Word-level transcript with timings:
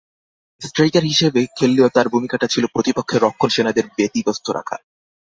Striker 0.61 1.03
হিসেবে 1.03 1.41
খেললেও 1.57 1.93
তাঁর 1.95 2.07
ভূমিকাটা 2.09 2.47
ছিল 2.47 2.63
প্রতিপক্ষের 2.73 3.23
রক্ষণ 3.23 3.49
সেনাদের 3.49 3.85
ব্যতিব্যস্ত 3.97 4.45
রাখা। 4.49 4.77